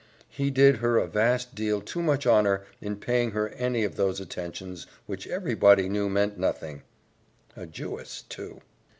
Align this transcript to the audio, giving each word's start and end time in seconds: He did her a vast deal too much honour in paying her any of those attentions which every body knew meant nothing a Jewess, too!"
He 0.29 0.49
did 0.49 0.77
her 0.77 0.97
a 0.97 1.05
vast 1.05 1.53
deal 1.53 1.79
too 1.79 2.01
much 2.01 2.25
honour 2.25 2.63
in 2.81 2.95
paying 2.95 3.29
her 3.33 3.49
any 3.49 3.83
of 3.83 3.97
those 3.97 4.19
attentions 4.19 4.87
which 5.05 5.27
every 5.27 5.53
body 5.53 5.87
knew 5.87 6.09
meant 6.09 6.39
nothing 6.39 6.81
a 7.55 7.67
Jewess, 7.67 8.23
too!" 8.27 8.61